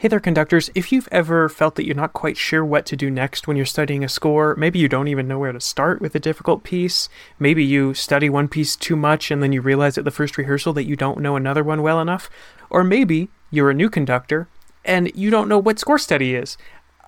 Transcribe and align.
Hey 0.00 0.08
there, 0.08 0.18
conductors. 0.18 0.70
If 0.74 0.92
you've 0.92 1.10
ever 1.12 1.50
felt 1.50 1.74
that 1.74 1.84
you're 1.84 1.94
not 1.94 2.14
quite 2.14 2.38
sure 2.38 2.64
what 2.64 2.86
to 2.86 2.96
do 2.96 3.10
next 3.10 3.46
when 3.46 3.58
you're 3.58 3.66
studying 3.66 4.02
a 4.02 4.08
score, 4.08 4.56
maybe 4.56 4.78
you 4.78 4.88
don't 4.88 5.08
even 5.08 5.28
know 5.28 5.38
where 5.38 5.52
to 5.52 5.60
start 5.60 6.00
with 6.00 6.14
a 6.14 6.18
difficult 6.18 6.64
piece, 6.64 7.10
maybe 7.38 7.62
you 7.62 7.92
study 7.92 8.30
one 8.30 8.48
piece 8.48 8.76
too 8.76 8.96
much 8.96 9.30
and 9.30 9.42
then 9.42 9.52
you 9.52 9.60
realize 9.60 9.98
at 9.98 10.06
the 10.06 10.10
first 10.10 10.38
rehearsal 10.38 10.72
that 10.72 10.86
you 10.86 10.96
don't 10.96 11.20
know 11.20 11.36
another 11.36 11.62
one 11.62 11.82
well 11.82 12.00
enough, 12.00 12.30
or 12.70 12.82
maybe 12.82 13.28
you're 13.50 13.68
a 13.68 13.74
new 13.74 13.90
conductor 13.90 14.48
and 14.86 15.14
you 15.14 15.28
don't 15.28 15.50
know 15.50 15.58
what 15.58 15.78
score 15.78 15.98
study 15.98 16.34
is. 16.34 16.56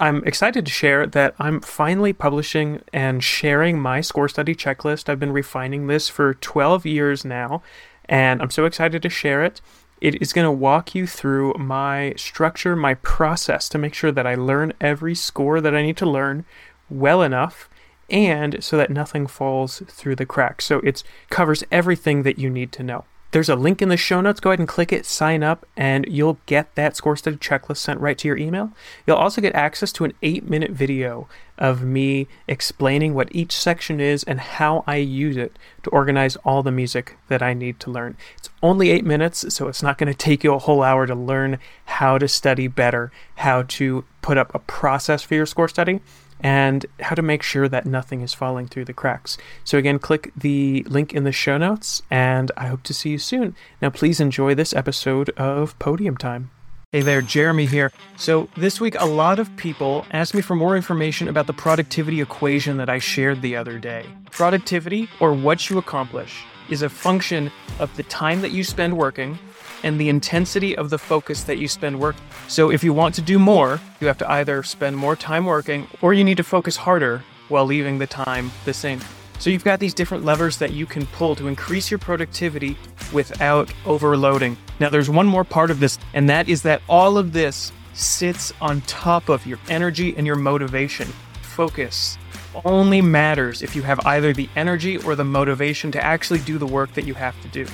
I'm 0.00 0.24
excited 0.24 0.66
to 0.66 0.72
share 0.72 1.06
that 1.06 1.36
I'm 1.38 1.60
finally 1.60 2.12
publishing 2.12 2.82
and 2.92 3.22
sharing 3.22 3.78
my 3.78 4.00
score 4.00 4.28
study 4.28 4.56
checklist. 4.56 5.08
I've 5.08 5.20
been 5.20 5.30
refining 5.30 5.86
this 5.86 6.08
for 6.08 6.34
12 6.34 6.86
years 6.86 7.24
now, 7.24 7.62
and 8.06 8.42
I'm 8.42 8.50
so 8.50 8.64
excited 8.64 9.00
to 9.00 9.08
share 9.08 9.44
it. 9.44 9.60
It 10.00 10.20
is 10.22 10.32
going 10.32 10.46
to 10.46 10.50
walk 10.50 10.94
you 10.94 11.06
through 11.06 11.54
my 11.58 12.14
structure, 12.16 12.74
my 12.74 12.94
process 12.94 13.68
to 13.68 13.78
make 13.78 13.94
sure 13.94 14.12
that 14.12 14.26
I 14.26 14.34
learn 14.34 14.72
every 14.80 15.14
score 15.14 15.60
that 15.60 15.74
I 15.74 15.82
need 15.82 15.96
to 15.98 16.08
learn 16.08 16.44
well 16.88 17.22
enough 17.22 17.68
and 18.08 18.62
so 18.62 18.76
that 18.76 18.90
nothing 18.90 19.26
falls 19.26 19.82
through 19.86 20.16
the 20.16 20.26
cracks. 20.26 20.64
So 20.64 20.78
it 20.78 21.02
covers 21.28 21.64
everything 21.70 22.22
that 22.22 22.38
you 22.38 22.50
need 22.50 22.72
to 22.72 22.82
know. 22.82 23.04
There's 23.32 23.48
a 23.48 23.54
link 23.54 23.80
in 23.80 23.88
the 23.88 23.96
show 23.96 24.20
notes. 24.20 24.40
Go 24.40 24.50
ahead 24.50 24.58
and 24.58 24.66
click 24.66 24.92
it, 24.92 25.06
sign 25.06 25.42
up, 25.42 25.64
and 25.76 26.04
you'll 26.08 26.38
get 26.46 26.74
that 26.74 26.96
score 26.96 27.16
study 27.16 27.36
checklist 27.36 27.76
sent 27.76 28.00
right 28.00 28.18
to 28.18 28.26
your 28.26 28.36
email. 28.36 28.72
You'll 29.06 29.16
also 29.16 29.40
get 29.40 29.54
access 29.54 29.92
to 29.92 30.04
an 30.04 30.14
eight 30.22 30.48
minute 30.48 30.72
video 30.72 31.28
of 31.56 31.82
me 31.82 32.26
explaining 32.48 33.14
what 33.14 33.28
each 33.34 33.52
section 33.52 34.00
is 34.00 34.24
and 34.24 34.40
how 34.40 34.82
I 34.86 34.96
use 34.96 35.36
it 35.36 35.56
to 35.84 35.90
organize 35.90 36.36
all 36.36 36.62
the 36.62 36.72
music 36.72 37.16
that 37.28 37.42
I 37.42 37.54
need 37.54 37.78
to 37.80 37.90
learn. 37.90 38.16
It's 38.36 38.50
only 38.62 38.90
eight 38.90 39.04
minutes, 39.04 39.54
so 39.54 39.68
it's 39.68 39.82
not 39.82 39.98
going 39.98 40.12
to 40.12 40.18
take 40.18 40.42
you 40.42 40.54
a 40.54 40.58
whole 40.58 40.82
hour 40.82 41.06
to 41.06 41.14
learn 41.14 41.58
how 41.84 42.18
to 42.18 42.26
study 42.26 42.66
better, 42.66 43.12
how 43.36 43.62
to 43.62 44.04
put 44.22 44.38
up 44.38 44.52
a 44.54 44.58
process 44.58 45.22
for 45.22 45.34
your 45.34 45.46
score 45.46 45.68
study 45.68 46.00
and 46.42 46.86
how 47.00 47.14
to 47.14 47.22
make 47.22 47.42
sure 47.42 47.68
that 47.68 47.86
nothing 47.86 48.20
is 48.20 48.34
falling 48.34 48.66
through 48.66 48.86
the 48.86 48.92
cracks. 48.92 49.36
So, 49.64 49.78
again, 49.78 49.98
click 49.98 50.32
the 50.36 50.84
link 50.88 51.12
in 51.12 51.24
the 51.24 51.32
show 51.32 51.58
notes, 51.58 52.02
and 52.10 52.50
I 52.56 52.66
hope 52.66 52.82
to 52.84 52.94
see 52.94 53.10
you 53.10 53.18
soon. 53.18 53.54
Now, 53.80 53.90
please 53.90 54.20
enjoy 54.20 54.54
this 54.54 54.74
episode 54.74 55.30
of 55.30 55.78
Podium 55.78 56.16
Time. 56.16 56.50
Hey 56.92 57.02
there, 57.02 57.22
Jeremy 57.22 57.66
here. 57.66 57.92
So, 58.16 58.48
this 58.56 58.80
week, 58.80 58.96
a 58.98 59.06
lot 59.06 59.38
of 59.38 59.54
people 59.56 60.04
asked 60.10 60.34
me 60.34 60.40
for 60.40 60.56
more 60.56 60.74
information 60.74 61.28
about 61.28 61.46
the 61.46 61.52
productivity 61.52 62.20
equation 62.20 62.78
that 62.78 62.88
I 62.88 62.98
shared 62.98 63.42
the 63.42 63.54
other 63.54 63.78
day. 63.78 64.06
Productivity, 64.32 65.08
or 65.20 65.32
what 65.32 65.70
you 65.70 65.78
accomplish, 65.78 66.42
is 66.68 66.82
a 66.82 66.88
function 66.88 67.50
of 67.78 67.94
the 67.96 68.02
time 68.04 68.40
that 68.40 68.50
you 68.50 68.64
spend 68.64 68.96
working 68.96 69.38
and 69.82 70.00
the 70.00 70.08
intensity 70.08 70.76
of 70.76 70.90
the 70.90 70.98
focus 70.98 71.44
that 71.44 71.58
you 71.58 71.68
spend 71.68 71.98
working. 71.98 72.22
So 72.48 72.70
if 72.70 72.84
you 72.84 72.92
want 72.92 73.14
to 73.16 73.22
do 73.22 73.38
more, 73.38 73.80
you 74.00 74.06
have 74.06 74.18
to 74.18 74.30
either 74.30 74.62
spend 74.62 74.96
more 74.96 75.16
time 75.16 75.44
working 75.44 75.86
or 76.00 76.14
you 76.14 76.24
need 76.24 76.36
to 76.36 76.44
focus 76.44 76.76
harder 76.76 77.22
while 77.48 77.64
leaving 77.64 77.98
the 77.98 78.06
time 78.06 78.50
the 78.64 78.74
same. 78.74 79.00
So 79.38 79.48
you've 79.48 79.64
got 79.64 79.80
these 79.80 79.94
different 79.94 80.24
levers 80.24 80.58
that 80.58 80.72
you 80.72 80.84
can 80.84 81.06
pull 81.06 81.34
to 81.36 81.48
increase 81.48 81.90
your 81.90 81.98
productivity 81.98 82.76
without 83.12 83.72
overloading. 83.86 84.56
Now 84.80 84.90
there's 84.90 85.08
one 85.08 85.26
more 85.26 85.44
part 85.44 85.70
of 85.70 85.80
this 85.80 85.98
and 86.12 86.28
that 86.28 86.48
is 86.48 86.62
that 86.62 86.82
all 86.88 87.16
of 87.16 87.32
this 87.32 87.72
sits 87.94 88.52
on 88.60 88.82
top 88.82 89.28
of 89.28 89.46
your 89.46 89.58
energy 89.68 90.14
and 90.16 90.26
your 90.26 90.36
motivation. 90.36 91.08
Focus 91.42 92.18
only 92.64 93.00
matters 93.00 93.62
if 93.62 93.76
you 93.76 93.82
have 93.82 94.04
either 94.06 94.32
the 94.32 94.48
energy 94.56 94.96
or 94.98 95.14
the 95.14 95.24
motivation 95.24 95.90
to 95.92 96.04
actually 96.04 96.40
do 96.40 96.58
the 96.58 96.66
work 96.66 96.92
that 96.94 97.06
you 97.06 97.14
have 97.14 97.40
to 97.42 97.48
do. 97.48 97.66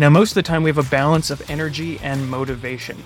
Now, 0.00 0.08
most 0.08 0.30
of 0.30 0.36
the 0.36 0.42
time, 0.42 0.62
we 0.62 0.70
have 0.70 0.78
a 0.78 0.90
balance 0.90 1.28
of 1.28 1.50
energy 1.50 1.98
and 1.98 2.26
motivation. 2.26 2.96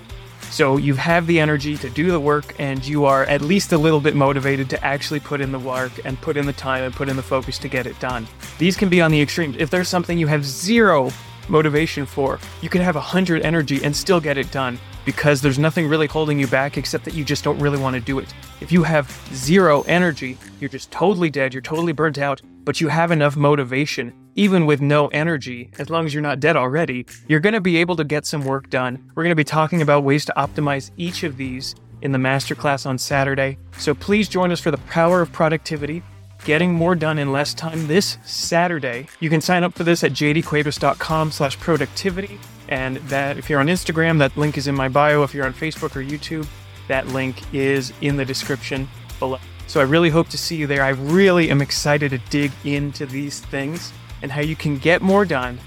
So 0.43 0.77
you 0.77 0.93
have 0.93 1.27
the 1.27 1.41
energy 1.41 1.75
to 1.75 1.89
do 1.89 2.09
the 2.09 2.21
work, 2.21 2.55
and 2.57 2.87
you 2.87 3.03
are 3.03 3.25
at 3.25 3.41
least 3.41 3.73
a 3.73 3.77
little 3.77 3.99
bit 3.99 4.15
motivated 4.15 4.69
to 4.69 4.81
actually 4.81 5.19
put 5.19 5.41
in 5.41 5.51
the 5.51 5.59
work 5.59 5.91
and 6.05 6.17
put 6.21 6.37
in 6.37 6.45
the 6.45 6.53
time 6.53 6.85
and 6.85 6.95
put 6.95 7.09
in 7.09 7.17
the 7.17 7.21
focus 7.21 7.57
to 7.57 7.67
get 7.67 7.85
it 7.85 7.99
done. 7.99 8.25
These 8.59 8.77
can 8.77 8.87
be 8.87 9.01
on 9.01 9.11
the 9.11 9.21
extremes. 9.21 9.57
If 9.59 9.69
there's 9.69 9.89
something 9.89 10.17
you 10.17 10.27
have 10.27 10.45
zero 10.45 11.11
motivation 11.49 12.05
for, 12.05 12.39
you 12.61 12.69
can 12.69 12.81
have 12.81 12.95
100 12.95 13.41
energy 13.41 13.83
and 13.83 13.93
still 13.93 14.21
get 14.21 14.37
it 14.37 14.49
done 14.51 14.79
because 15.03 15.41
there's 15.41 15.59
nothing 15.59 15.89
really 15.89 16.07
holding 16.07 16.39
you 16.39 16.47
back 16.47 16.77
except 16.77 17.03
that 17.03 17.13
you 17.13 17.25
just 17.25 17.43
don't 17.43 17.59
really 17.59 17.77
want 17.77 17.95
to 17.95 17.99
do 17.99 18.19
it. 18.19 18.33
If 18.61 18.71
you 18.71 18.83
have 18.83 19.11
zero 19.33 19.81
energy, 19.81 20.37
you're 20.61 20.69
just 20.69 20.91
totally 20.91 21.29
dead, 21.29 21.53
you're 21.53 21.59
totally 21.59 21.91
burnt 21.91 22.19
out, 22.19 22.41
but 22.63 22.79
you 22.79 22.87
have 22.87 23.11
enough 23.11 23.35
motivation, 23.35 24.13
even 24.35 24.65
with 24.65 24.81
no 24.81 25.07
energy, 25.07 25.71
as 25.79 25.89
long 25.89 26.05
as 26.05 26.13
you're 26.13 26.21
not 26.21 26.39
dead 26.39 26.55
already, 26.57 27.05
you're 27.27 27.39
going 27.39 27.53
to 27.53 27.61
be 27.61 27.77
able 27.77 27.95
to 27.95 28.03
get 28.03 28.25
some 28.25 28.43
work 28.43 28.69
done. 28.69 29.11
We're 29.15 29.23
going 29.23 29.31
to 29.31 29.35
be 29.35 29.45
talking 29.45 29.81
about 29.81 30.03
ways 30.03 30.25
to 30.25 30.33
optimize 30.37 30.91
each 30.97 31.23
of 31.23 31.37
these 31.37 31.73
in 32.01 32.11
the 32.11 32.17
masterclass 32.17 32.85
on 32.85 32.97
Saturday. 32.97 33.57
So 33.77 33.95
please 33.95 34.27
join 34.27 34.51
us 34.51 34.59
for 34.59 34.71
the 34.71 34.77
power 34.77 35.21
of 35.21 35.31
productivity 35.31 36.03
getting 36.43 36.71
more 36.71 36.93
done 36.93 37.17
in 37.17 37.31
less 37.31 37.53
time 37.53 37.87
this 37.87 38.17
Saturday. 38.23 39.07
You 39.19 39.29
can 39.29 39.41
sign 39.41 39.63
up 39.63 39.73
for 39.73 39.83
this 39.83 40.03
at 40.03 40.11
jdcuebas.com 40.11 41.31
slash 41.31 41.59
productivity. 41.59 42.39
And 42.67 42.97
that 42.97 43.37
if 43.37 43.49
you're 43.49 43.59
on 43.59 43.67
Instagram, 43.67 44.19
that 44.19 44.35
link 44.37 44.57
is 44.57 44.67
in 44.67 44.75
my 44.75 44.87
bio. 44.87 45.23
If 45.23 45.33
you're 45.33 45.45
on 45.45 45.53
Facebook 45.53 45.95
or 45.95 46.03
YouTube, 46.03 46.47
that 46.87 47.07
link 47.07 47.41
is 47.53 47.93
in 48.01 48.15
the 48.15 48.25
description 48.25 48.87
below. 49.17 49.39
So 49.67 49.79
I 49.79 49.83
really 49.83 50.09
hope 50.09 50.29
to 50.29 50.37
see 50.37 50.55
you 50.55 50.67
there. 50.67 50.83
I 50.83 50.89
really 50.89 51.49
am 51.49 51.61
excited 51.61 52.11
to 52.11 52.19
dig 52.29 52.51
into 52.63 53.05
these 53.05 53.39
things 53.39 53.91
and 54.21 54.31
how 54.31 54.41
you 54.41 54.55
can 54.55 54.77
get 54.77 55.01
more 55.01 55.25
done 55.25 55.59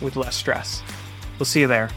with 0.00 0.16
less 0.16 0.36
stress. 0.36 0.82
We'll 1.38 1.46
see 1.46 1.60
you 1.60 1.66
there. 1.66 1.90